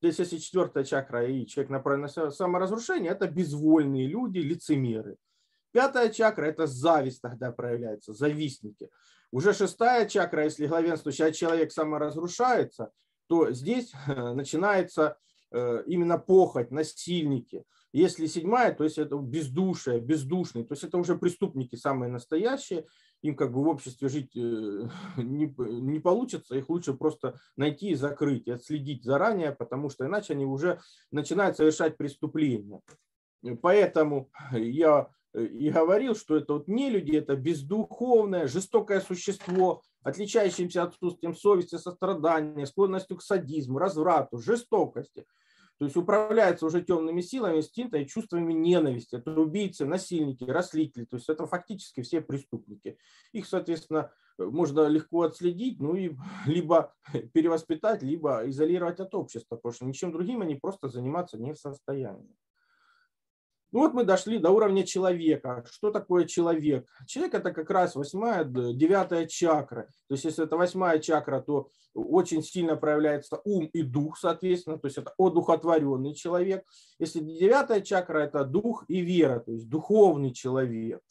То 0.01 0.07
есть 0.07 0.19
если 0.19 0.39
четвертая 0.39 0.85
чакра 0.85 1.27
и 1.27 1.47
человек 1.47 1.71
направлен 1.71 2.03
на 2.03 2.31
саморазрушение, 2.31 3.13
это 3.13 3.27
безвольные 3.29 4.07
люди, 4.07 4.39
лицемеры. 4.39 5.17
Пятая 5.73 6.09
чакра– 6.09 6.45
это 6.47 6.67
зависть 6.67 7.21
тогда 7.21 7.53
проявляется, 7.53 8.15
завистники. 8.15 8.89
Уже 9.31 9.53
шестая 9.53 10.09
чакра, 10.09 10.45
если 10.45 10.67
главенствующий 10.67 11.33
человек 11.33 11.73
саморазрушается, 11.73 12.91
то 13.27 13.51
здесь 13.53 13.93
э, 14.07 14.33
начинается 14.33 15.19
э, 15.51 15.83
именно 15.87 16.17
похоть, 16.19 16.71
насильники. 16.71 17.65
Если 17.93 18.27
седьмая, 18.27 18.75
то 18.75 18.85
есть 18.85 18.99
это 18.99 19.17
бездушие, 19.17 20.01
бездушный, 20.01 20.65
то 20.65 20.73
есть 20.73 20.85
это 20.85 20.99
уже 20.99 21.17
преступники 21.17 21.75
самые 21.77 22.11
настоящие, 22.11 22.87
им 23.23 23.35
как 23.35 23.53
бы 23.53 23.63
в 23.63 23.69
обществе 23.69 24.09
жить 24.09 24.37
э, 24.37 24.41
не, 25.17 25.55
не 25.59 25.99
получится, 25.99 26.57
их 26.57 26.69
лучше 26.69 26.95
просто 26.95 27.39
найти 27.57 27.91
и 27.91 27.95
закрыть, 27.95 28.47
и 28.47 28.53
отследить 28.53 29.05
заранее, 29.05 29.53
потому 29.53 29.89
что 29.89 30.07
иначе 30.07 30.35
они 30.35 30.45
уже 30.45 30.81
начинают 31.11 31.57
совершать 31.57 31.97
преступления. 31.97 32.81
Поэтому 33.63 34.31
я 34.53 35.09
и 35.35 35.71
говорил, 35.71 36.15
что 36.15 36.37
это 36.37 36.55
вот 36.55 36.69
не 36.69 36.91
люди, 36.91 37.17
это 37.17 37.37
бездуховное, 37.37 38.49
жестокое 38.49 39.01
существо, 39.01 39.83
отличающееся 40.03 40.85
отсутствием 40.85 41.35
совести, 41.35 41.77
сострадания, 41.77 42.67
склонностью 42.67 43.19
к 43.19 43.23
садизму, 43.23 43.79
разврату, 43.79 44.39
жестокости. 44.39 45.27
То 45.79 45.85
есть 45.85 45.97
управляется 45.97 46.67
уже 46.67 46.83
темными 46.83 47.21
силами, 47.21 47.59
инстинктами, 47.59 48.05
чувствами 48.05 48.53
ненависти. 48.53 49.15
Это 49.17 49.41
убийцы, 49.41 49.87
насильники, 49.87 50.43
растлители. 50.45 51.05
То 51.05 51.17
есть 51.17 51.29
это 51.29 51.47
фактически 51.47 52.03
все 52.03 52.21
преступники. 52.21 52.99
Их, 53.33 53.47
соответственно, 53.47 54.11
можно 54.39 54.87
легко 54.89 55.23
отследить, 55.23 55.81
ну 55.81 55.95
и 55.95 56.17
либо 56.47 56.95
перевоспитать, 57.33 58.03
либо 58.03 58.49
изолировать 58.49 58.99
от 58.99 59.15
общества, 59.15 59.57
потому 59.57 59.73
что 59.73 59.87
ничем 59.87 60.13
другим 60.13 60.43
они 60.43 60.57
просто 60.57 60.89
заниматься 60.89 61.39
не 61.39 61.53
в 61.53 61.59
состоянии. 61.59 62.35
Ну 63.71 63.81
вот 63.81 63.93
мы 63.93 64.05
дошли 64.05 64.39
до 64.39 64.51
уровня 64.51 64.85
человека. 64.85 65.65
Что 65.71 65.91
такое 65.91 66.25
человек? 66.25 66.89
Человек 67.07 67.35
это 67.35 67.53
как 67.53 67.71
раз 67.71 67.95
восьмая, 67.95 68.45
девятая 68.45 69.27
чакра. 69.27 69.89
То 70.09 70.15
есть 70.15 70.25
если 70.25 70.45
это 70.45 70.57
восьмая 70.57 70.99
чакра, 71.01 71.41
то 71.41 71.69
очень 71.95 72.43
сильно 72.43 72.77
проявляется 72.77 73.41
ум 73.45 73.67
и 73.67 73.83
дух, 73.83 74.17
соответственно. 74.19 74.79
То 74.79 74.87
есть 74.87 74.97
это 74.97 75.13
одухотворенный 75.19 76.15
человек. 76.15 76.65
Если 76.99 77.21
девятая 77.21 77.83
чакра, 77.83 78.21
это 78.21 78.45
дух 78.45 78.85
и 78.89 79.01
вера, 79.01 79.41
то 79.41 79.53
есть 79.53 79.69
духовный 79.69 80.33
человек. 80.33 81.03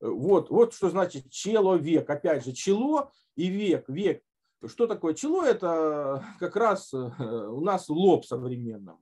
Вот, 0.00 0.50
вот 0.50 0.74
что 0.74 0.90
значит 0.90 1.30
человек. 1.30 2.10
Опять 2.10 2.44
же, 2.44 2.52
чело 2.52 3.10
и 3.36 3.46
век. 3.46 3.88
Век. 3.88 4.22
Что 4.66 4.86
такое 4.86 5.14
чело? 5.14 5.44
Это 5.44 6.24
как 6.38 6.56
раз 6.56 6.92
э, 6.92 6.98
у 6.98 7.60
нас 7.60 7.88
лоб 7.88 8.24
современным. 8.24 8.98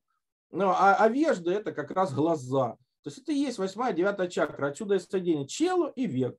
Ну, 0.52 0.68
а, 0.68 0.94
а 0.94 1.08
вежда 1.08 1.52
это 1.52 1.72
как 1.72 1.90
раз 1.90 2.14
глаза. 2.14 2.76
То 3.02 3.08
есть 3.08 3.18
это 3.18 3.32
и 3.32 3.36
есть 3.36 3.58
восьмая, 3.58 3.92
девятая 3.92 4.28
чакра. 4.28 4.68
Отсюда 4.68 4.96
и 4.96 4.98
соединение 4.98 5.46
чело 5.46 5.88
и 5.88 6.06
век. 6.06 6.38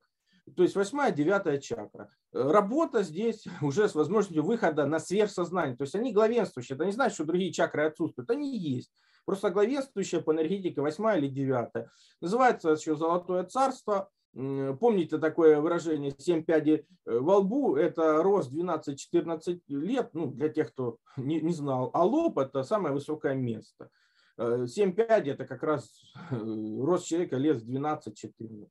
То 0.56 0.62
есть 0.62 0.74
восьмая, 0.74 1.12
девятая 1.12 1.58
чакра. 1.58 2.08
Работа 2.32 3.02
здесь 3.02 3.44
уже 3.62 3.88
с 3.88 3.94
возможностью 3.94 4.42
выхода 4.42 4.86
на 4.86 4.98
сверхсознание. 4.98 5.76
То 5.76 5.82
есть 5.82 5.94
они 5.94 6.12
главенствующие. 6.12 6.76
Это 6.76 6.84
не 6.84 6.92
значит, 6.92 7.14
что 7.14 7.24
другие 7.24 7.52
чакры 7.52 7.84
отсутствуют. 7.84 8.30
Они 8.30 8.56
есть. 8.56 8.92
Просто 9.24 9.50
главенствующая 9.50 10.20
по 10.20 10.32
энергетике 10.32 10.80
восьмая 10.80 11.18
или 11.18 11.28
девятая. 11.28 11.90
Называется 12.20 12.70
еще 12.70 12.96
Золотое 12.96 13.44
Царство. 13.44 14.10
Помните 14.34 15.18
такое 15.18 15.60
выражение 15.60 16.14
«семь 16.16 16.42
пядей 16.42 16.86
э, 17.04 17.18
во 17.18 17.36
лбу»– 17.36 17.76
это 17.76 18.22
рост 18.22 18.50
12-14 18.50 19.60
лет, 19.68 20.08
ну, 20.14 20.28
для 20.30 20.48
тех, 20.48 20.72
кто 20.72 20.96
не, 21.18 21.40
не 21.42 21.52
знал. 21.52 21.90
А 21.92 22.02
лоб– 22.04 22.38
это 22.38 22.62
самое 22.62 22.94
высокое 22.94 23.34
место. 23.34 23.90
7 24.38 24.94
э, 24.96 25.02
это 25.04 25.44
как 25.44 25.62
раз 25.62 25.90
э, 26.30 26.36
рост 26.36 27.06
человека 27.06 27.36
лет 27.36 27.62
12-14. 27.62 28.68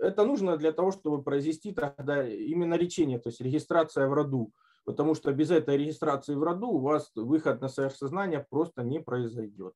Это 0.00 0.24
нужно 0.24 0.56
для 0.56 0.72
того, 0.72 0.92
чтобы 0.92 1.22
произвести 1.22 1.72
тогда 1.72 2.26
именно 2.26 2.74
лечение, 2.74 3.18
то 3.18 3.28
есть 3.28 3.40
регистрация 3.40 4.06
в 4.06 4.12
роду. 4.12 4.52
Потому 4.84 5.14
что 5.14 5.32
без 5.32 5.50
этой 5.50 5.76
регистрации 5.76 6.34
в 6.34 6.42
роду 6.42 6.68
у 6.68 6.80
вас 6.80 7.10
выход 7.14 7.60
на 7.60 7.68
сверхсознание 7.68 8.46
просто 8.48 8.82
не 8.82 9.00
произойдет. 9.00 9.74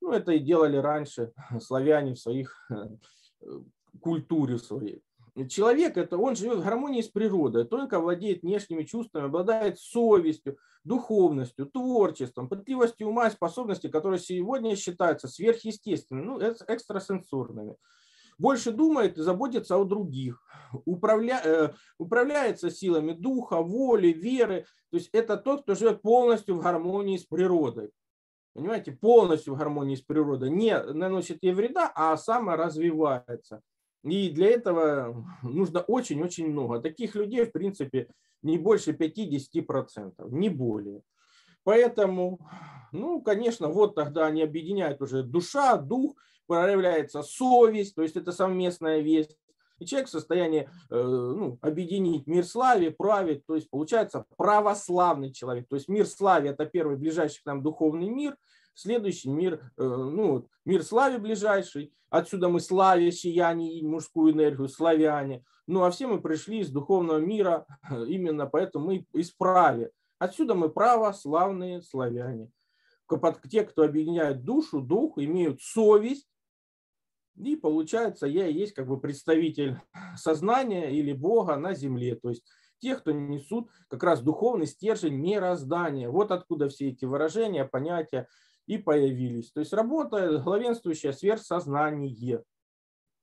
Ну, 0.00 0.12
это 0.12 0.32
и 0.32 0.38
делали 0.38 0.76
раньше 0.76 1.32
славяне 1.60 2.14
в 2.14 2.18
своих 2.18 2.56
э, 2.70 2.74
культуре 4.00 4.58
своей. 4.58 5.02
Человек 5.48 5.96
это 5.96 6.16
он 6.16 6.36
живет 6.36 6.58
в 6.58 6.64
гармонии 6.64 7.02
с 7.02 7.08
природой, 7.08 7.64
только 7.64 7.98
владеет 7.98 8.42
внешними 8.42 8.84
чувствами, 8.84 9.26
обладает 9.26 9.80
совестью, 9.80 10.58
духовностью, 10.84 11.66
творчеством, 11.66 12.48
пытливостью 12.48 13.08
ума 13.08 13.26
и 13.26 13.32
способностями, 13.32 13.90
которые 13.90 14.20
сегодня 14.20 14.76
считаются 14.76 15.26
сверхъестественными, 15.26 16.24
ну, 16.24 16.38
экстрасенсорными. 16.40 17.76
Больше 18.38 18.70
думает 18.70 19.18
и 19.18 19.22
заботится 19.22 19.76
о 19.76 19.84
других, 19.84 20.40
управля, 20.84 21.40
э, 21.44 21.72
управляется 21.98 22.70
силами 22.70 23.12
духа, 23.12 23.60
воли, 23.60 24.08
веры. 24.08 24.66
То 24.90 24.98
есть 24.98 25.10
это 25.12 25.36
тот, 25.36 25.62
кто 25.62 25.74
живет 25.74 26.02
полностью 26.02 26.56
в 26.56 26.62
гармонии 26.62 27.16
с 27.16 27.24
природой. 27.24 27.90
Понимаете, 28.52 28.92
полностью 28.92 29.54
в 29.54 29.58
гармонии 29.58 29.96
с 29.96 30.02
природой. 30.02 30.50
Не 30.50 30.80
наносит 30.80 31.42
ей 31.42 31.54
вреда, 31.54 31.90
а 31.94 32.16
саморазвивается. 32.16 33.62
И 34.04 34.28
для 34.28 34.50
этого 34.50 35.26
нужно 35.42 35.80
очень-очень 35.80 36.48
много. 36.48 36.80
Таких 36.80 37.14
людей, 37.14 37.46
в 37.46 37.52
принципе, 37.52 38.08
не 38.42 38.58
больше 38.58 38.92
50%, 38.92 40.30
не 40.30 40.50
более. 40.50 41.02
Поэтому, 41.64 42.38
ну, 42.92 43.22
конечно, 43.22 43.68
вот 43.68 43.94
тогда 43.94 44.26
они 44.26 44.42
объединяют 44.42 45.00
уже 45.00 45.22
душа, 45.22 45.78
дух, 45.78 46.16
проявляется 46.46 47.22
совесть, 47.22 47.94
то 47.94 48.02
есть 48.02 48.16
это 48.16 48.32
совместная 48.32 49.00
весть. 49.00 49.38
И 49.84 49.86
человек 49.86 50.08
в 50.08 50.12
состоянии 50.12 50.62
э, 50.90 50.96
ну, 50.96 51.58
объединить 51.60 52.26
мир 52.26 52.44
славе, 52.44 52.90
править, 52.90 53.44
то 53.46 53.54
есть 53.54 53.68
получается 53.70 54.24
православный 54.36 55.32
человек. 55.32 55.68
То 55.68 55.76
есть 55.76 55.88
мир 55.88 56.06
славе– 56.06 56.50
это 56.50 56.66
первый 56.66 56.96
ближайший 56.96 57.42
к 57.42 57.46
нам 57.46 57.62
духовный 57.62 58.08
мир– 58.08 58.36
Следующий 58.74 59.30
мир, 59.30 59.72
э, 59.76 59.84
ну, 59.84 60.48
мир 60.64 60.82
славе 60.82 61.18
ближайший. 61.18 61.92
Отсюда 62.10 62.48
мы 62.48 62.60
славе, 62.60 63.12
сияние 63.12 63.86
мужскую 63.86 64.32
энергию, 64.32 64.68
славяне. 64.68 65.44
Ну, 65.66 65.84
а 65.84 65.90
все 65.90 66.08
мы 66.08 66.20
пришли 66.20 66.58
из 66.58 66.70
духовного 66.70 67.18
мира, 67.18 67.66
именно 67.90 68.46
поэтому 68.46 68.86
мы 68.86 69.06
из 69.12 69.30
праве. 69.30 69.90
Отсюда 70.18 70.54
мы 70.54 70.70
православные 70.70 71.82
славяне. 71.82 72.50
Те, 73.48 73.62
кто 73.62 73.82
объединяет 73.82 74.44
душу, 74.44 74.80
дух, 74.80 75.18
имеют 75.18 75.60
совесть, 75.62 76.26
и 77.36 77.56
получается, 77.56 78.26
я 78.26 78.46
и 78.46 78.52
есть 78.52 78.74
как 78.74 78.86
бы 78.86 79.00
представитель 79.00 79.78
сознания 80.16 80.90
или 80.90 81.12
Бога 81.12 81.56
на 81.56 81.74
земле. 81.74 82.14
То 82.16 82.30
есть 82.30 82.44
те, 82.78 82.96
кто 82.96 83.12
несут 83.12 83.70
как 83.88 84.02
раз 84.02 84.20
духовный 84.20 84.66
стержень 84.66 85.14
мироздания. 85.14 86.08
Вот 86.08 86.30
откуда 86.30 86.68
все 86.68 86.90
эти 86.90 87.04
выражения, 87.04 87.64
понятия 87.64 88.28
и 88.66 88.78
появились. 88.78 89.50
То 89.52 89.60
есть 89.60 89.72
работа 89.72 90.38
главенствующая 90.38 91.12
сверхсознание. 91.12 92.42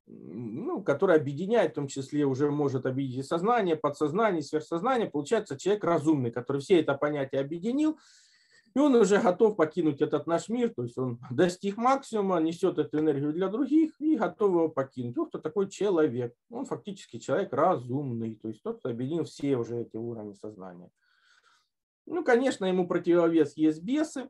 ну, 0.06 0.82
который 0.82 1.16
объединяет, 1.16 1.72
в 1.72 1.74
том 1.76 1.86
числе 1.86 2.24
уже 2.24 2.50
может 2.50 2.86
объединить 2.86 3.26
сознание, 3.26 3.76
подсознание, 3.76 4.42
сверхсознание. 4.42 5.08
Получается 5.08 5.56
человек 5.56 5.84
разумный, 5.84 6.30
который 6.30 6.60
все 6.60 6.80
это 6.80 6.94
понятие 6.94 7.40
объединил, 7.40 7.98
и 8.74 8.78
он 8.78 8.94
уже 8.94 9.20
готов 9.20 9.56
покинуть 9.56 10.00
этот 10.00 10.26
наш 10.26 10.48
мир, 10.48 10.72
то 10.74 10.82
есть 10.82 10.96
он 10.96 11.18
достиг 11.30 11.76
максимума, 11.76 12.40
несет 12.40 12.78
эту 12.78 12.98
энергию 12.98 13.32
для 13.32 13.48
других 13.48 13.92
и 14.00 14.16
готов 14.16 14.50
его 14.50 14.68
покинуть. 14.68 15.16
Вот 15.16 15.28
кто 15.28 15.38
такой 15.38 15.68
человек. 15.68 16.34
Он 16.50 16.64
фактически 16.64 17.18
человек 17.18 17.52
разумный, 17.52 18.36
то 18.36 18.48
есть 18.48 18.62
тот, 18.62 18.78
кто 18.78 18.90
объединил 18.90 19.24
все 19.24 19.56
уже 19.56 19.80
эти 19.80 19.96
уровни 19.96 20.34
сознания. 20.34 20.90
Ну, 22.06 22.24
конечно, 22.24 22.64
ему 22.64 22.88
противовес 22.88 23.56
есть 23.56 23.82
бесы, 23.82 24.28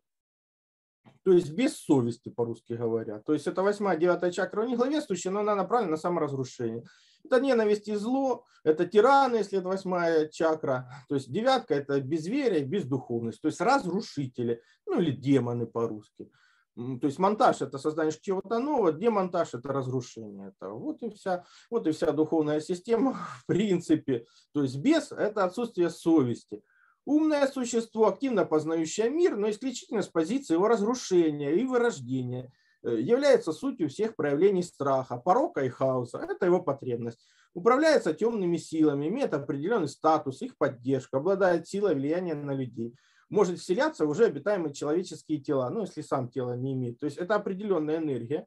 то 1.24 1.32
есть 1.32 1.52
без 1.52 1.76
совести, 1.76 2.28
по-русски 2.28 2.74
говоря. 2.74 3.20
То 3.20 3.32
есть 3.32 3.46
это 3.46 3.62
восьмая, 3.62 3.96
девятая 3.96 4.30
чакра 4.30 4.62
у 4.62 4.66
них 4.66 4.78
главенствующая, 4.78 5.30
но 5.30 5.40
она 5.40 5.54
направлена 5.54 5.92
на 5.92 5.96
саморазрушение. 5.96 6.84
Это 7.24 7.40
ненависть 7.40 7.88
и 7.88 7.94
зло, 7.94 8.44
это 8.64 8.84
тираны, 8.86 9.36
если 9.36 9.58
это 9.58 9.68
восьмая 9.68 10.28
чакра. 10.28 10.90
То 11.08 11.14
есть 11.14 11.30
девятка– 11.30 11.74
это 11.76 12.00
безверие, 12.00 12.64
бездуховность, 12.64 13.40
то 13.40 13.46
есть 13.46 13.60
разрушители, 13.60 14.60
ну 14.86 15.00
или 15.00 15.12
демоны 15.12 15.66
по-русски. 15.66 16.30
То 16.74 17.06
есть 17.06 17.18
монтаж– 17.18 17.60
это 17.60 17.78
создание 17.78 18.16
чего-то 18.18 18.58
нового, 18.58 18.92
демонтаж– 18.92 19.52
это 19.54 19.72
разрушение. 19.72 20.48
Это 20.48 20.70
вот, 20.70 21.02
и 21.02 21.10
вся, 21.10 21.44
вот 21.70 21.86
и 21.86 21.92
вся 21.92 22.12
духовная 22.12 22.60
система 22.60 23.12
в 23.38 23.46
принципе. 23.46 24.26
То 24.52 24.62
есть 24.62 24.78
без– 24.78 25.12
это 25.12 25.44
отсутствие 25.44 25.90
совести. 25.90 26.62
Умное 27.04 27.48
существо, 27.48 28.06
активно 28.06 28.44
познающее 28.44 29.10
мир, 29.10 29.36
но 29.36 29.50
исключительно 29.50 30.02
с 30.02 30.08
позиции 30.08 30.54
его 30.54 30.68
разрушения 30.68 31.52
и 31.52 31.64
вырождения, 31.64 32.52
э, 32.84 33.00
является 33.00 33.52
сутью 33.52 33.88
всех 33.88 34.14
проявлений 34.14 34.62
страха, 34.62 35.16
порока 35.16 35.64
и 35.64 35.68
хаоса. 35.68 36.18
Это 36.18 36.46
его 36.46 36.62
потребность. 36.62 37.18
Управляется 37.54 38.14
темными 38.14 38.56
силами, 38.56 39.08
имеет 39.08 39.34
определенный 39.34 39.88
статус, 39.88 40.42
их 40.42 40.56
поддержка, 40.56 41.18
обладает 41.18 41.66
силой 41.66 41.94
влияния 41.94 42.34
на 42.34 42.52
людей. 42.52 42.94
Может 43.28 43.58
вселяться 43.58 44.06
в 44.06 44.10
уже 44.10 44.26
обитаемые 44.26 44.72
человеческие 44.72 45.40
тела, 45.40 45.70
ну, 45.70 45.80
если 45.80 46.02
сам 46.02 46.28
тело 46.28 46.56
не 46.56 46.74
имеет. 46.74 47.00
То 47.00 47.06
есть 47.06 47.18
это 47.18 47.34
определенная 47.34 47.96
энергия. 47.96 48.46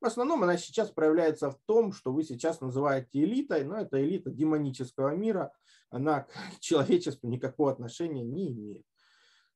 В 0.00 0.04
основном 0.04 0.42
она 0.42 0.58
сейчас 0.58 0.90
проявляется 0.90 1.50
в 1.50 1.58
том, 1.64 1.92
что 1.92 2.12
вы 2.12 2.24
сейчас 2.24 2.60
называете 2.60 3.22
элитой, 3.24 3.64
но 3.64 3.78
это 3.78 4.04
элита 4.04 4.30
демонического 4.30 5.14
мира– 5.16 5.52
она 5.90 6.22
к 6.22 6.30
человечеству 6.60 7.28
никакого 7.28 7.70
отношения 7.70 8.24
не 8.24 8.50
имеет. 8.50 8.84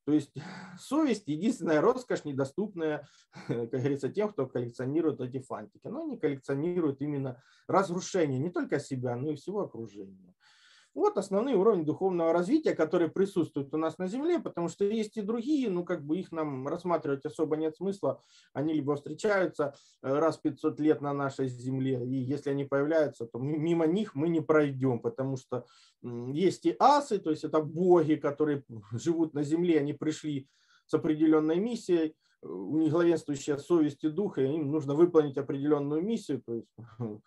То 0.05 0.13
есть 0.13 0.33
совесть– 0.79 1.25
единственная 1.27 1.81
роскошь, 1.81 2.25
недоступная, 2.25 3.07
как 3.47 3.71
говорится, 3.71 4.09
тем, 4.09 4.31
кто 4.33 4.47
коллекционирует 4.47 5.21
эти 5.21 5.41
фантики. 5.41 5.87
Но 5.87 6.03
они 6.03 6.19
коллекционируют 6.19 7.01
именно 7.01 7.43
разрушение 7.67 8.39
не 8.39 8.51
только 8.51 8.81
себя, 8.81 9.17
но 9.17 9.31
и 9.31 9.37
всего 9.37 9.61
окружения. 9.61 10.35
Вот 10.93 11.19
основные 11.19 11.55
уровни 11.55 11.85
духовного 11.85 12.33
развития, 12.33 12.75
которые 12.75 13.11
присутствуют 13.11 13.73
у 13.73 13.79
нас 13.79 13.99
на 13.99 14.09
Земле, 14.09 14.41
потому 14.41 14.69
что 14.69 14.85
есть 14.85 15.17
и 15.17 15.23
другие, 15.23 15.71
ну 15.71 15.85
как 15.85 16.05
бы 16.05 16.19
их 16.19 16.33
нам 16.33 16.67
рассматривать 16.67 17.25
особо 17.25 17.57
нет 17.57 17.77
смысла. 17.77 18.21
Они 18.53 18.73
либо 18.73 18.97
встречаются 18.97 19.75
э, 20.03 20.13
раз 20.13 20.39
в 20.39 20.43
500 20.43 20.81
лет 20.81 21.01
на 21.01 21.13
нашей 21.13 21.47
Земле, 21.47 22.05
и 22.05 22.15
если 22.15 22.51
они 22.51 22.65
появляются, 22.65 23.27
то 23.27 23.39
мимо 23.39 23.87
них 23.87 24.17
мы 24.17 24.29
не 24.29 24.41
пройдем, 24.41 24.99
потому 24.99 25.37
что 25.37 25.65
есть 26.03 26.67
и 26.67 26.75
асы, 26.81 27.19
то 27.19 27.31
есть 27.31 27.45
это 27.45 27.61
боги, 27.61 28.15
которые 28.17 28.65
живут 28.91 29.33
на 29.33 29.45
Земле, 29.45 29.79
они 29.79 29.93
пришли 29.93 30.49
с 30.87 30.95
определенной 30.95 31.61
миссией, 31.61 32.17
у 32.43 32.79
них 32.79 32.93
главенствующая 32.93 33.59
совесть 33.59 34.03
и 34.03 34.09
дух, 34.09 34.39
и 34.39 34.43
им 34.43 34.73
нужно 34.73 34.95
выполнить 34.95 35.39
определенную 35.39 36.03
миссию, 36.03 36.43
то 36.45 36.55
есть 36.55 36.69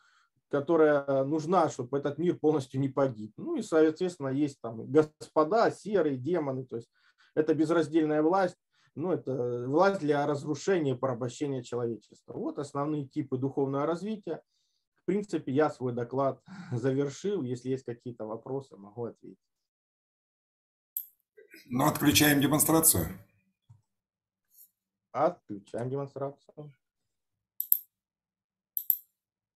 которая 0.54 1.24
нужна, 1.24 1.68
чтобы 1.68 1.98
этот 1.98 2.20
мир 2.20 2.38
полностью 2.38 2.80
не 2.80 2.88
погиб. 2.88 3.34
Ну 3.38 3.56
и, 3.56 3.64
соответственно, 3.64 4.28
есть 4.28 4.62
там 4.62 4.86
господа, 4.86 5.72
серые, 5.72 6.16
демоны, 6.16 6.64
то 6.64 6.76
есть 6.76 6.92
это 7.34 7.56
безраздельная 7.56 8.22
власть, 8.22 8.56
ну, 8.94 9.12
это 9.12 9.66
власть 9.68 10.02
для 10.02 10.28
разрушения 10.28 10.92
и 10.92 10.98
порабощения 10.98 11.64
человечества. 11.64 12.34
Вот 12.34 12.60
основные 12.60 13.08
типы 13.08 13.40
духовного 13.40 13.88
развития. 13.88 14.44
В 15.02 15.06
принципе, 15.06 15.52
я 15.52 15.72
свой 15.72 15.92
доклад 15.92 16.40
завершил. 16.72 17.42
Если 17.42 17.70
есть 17.70 17.86
какие-то 17.86 18.26
вопросы, 18.26 18.78
могу 18.78 19.06
ответить. 19.06 19.40
Ну, 21.66 21.88
отключаем 21.88 22.42
демонстрацию. 22.42 23.08
Отключаем 25.14 25.90
демонстрацию. 25.90 26.72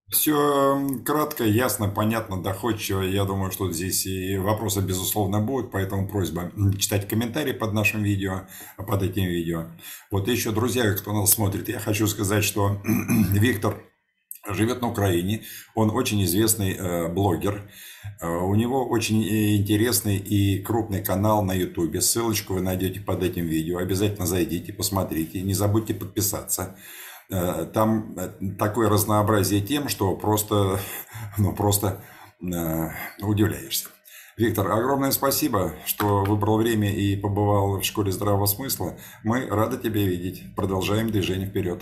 Все 0.09 0.87
кратко, 1.05 1.43
ясно, 1.43 1.89
понятно, 1.89 2.41
доходчиво. 2.41 3.01
Я 3.01 3.25
думаю, 3.25 3.51
что 3.51 3.69
здесь 3.73 4.05
и 4.05 4.37
вопросы, 4.37 4.79
безусловно, 4.79 5.41
будут, 5.41 5.69
поэтому 5.69 6.07
просьба 6.07 6.49
читать 6.79 7.09
комментарии 7.09 7.51
под 7.51 7.73
нашим 7.73 8.03
видео, 8.03 8.47
под 8.77 9.03
этим 9.03 9.25
видео. 9.25 9.65
Вот 10.09 10.29
еще, 10.29 10.51
друзья, 10.51 10.89
кто 10.93 11.11
нас 11.11 11.31
смотрит, 11.31 11.67
я 11.67 11.79
хочу 11.79 12.07
сказать, 12.07 12.45
что 12.45 12.81
Виктор 13.31 13.83
живет 14.47 14.81
на 14.81 14.89
Украине, 14.91 15.43
он 15.75 15.89
очень 15.89 16.23
известный 16.23 16.73
э, 16.73 17.09
блогер, 17.09 17.69
э, 18.21 18.27
у 18.29 18.55
него 18.55 18.87
очень 18.87 19.21
интересный 19.57 20.15
и 20.15 20.61
крупный 20.63 21.03
канал 21.03 21.43
на 21.43 21.51
YouTube, 21.51 22.01
ссылочку 22.01 22.53
вы 22.53 22.61
найдете 22.61 23.01
под 23.01 23.23
этим 23.23 23.45
видео, 23.45 23.79
обязательно 23.79 24.25
зайдите, 24.25 24.71
посмотрите, 24.71 25.41
не 25.41 25.53
забудьте 25.53 25.93
подписаться. 25.93 26.77
Э, 27.29 27.65
там 27.65 28.15
э, 28.17 28.55
такое 28.57 28.89
разнообразие 28.89 29.61
тем, 29.61 29.89
что 29.89 30.15
просто, 30.15 30.79
ну, 31.37 31.53
просто 31.53 32.01
э, 32.41 32.89
удивляешься. 33.21 33.89
Виктор, 34.37 34.71
огромное 34.71 35.11
спасибо, 35.11 35.73
что 35.85 36.23
выбрал 36.23 36.57
время 36.57 36.93
и 36.93 37.15
побывал 37.15 37.79
в 37.79 37.83
школе 37.83 38.11
здравого 38.11 38.45
смысла. 38.45 38.95
Мы 39.23 39.47
рады 39.47 39.77
тебя 39.77 40.05
видеть. 40.05 40.43
Продолжаем 40.55 41.09
движение 41.09 41.47
вперед. 41.47 41.81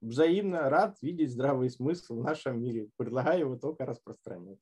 Взаимно 0.00 0.68
рад 0.68 0.96
видеть 1.00 1.30
здравый 1.30 1.70
смысл 1.70 2.20
в 2.20 2.24
нашем 2.24 2.60
мире. 2.60 2.88
Предлагаю 2.96 3.40
его 3.40 3.56
только 3.56 3.86
распространять. 3.86 4.58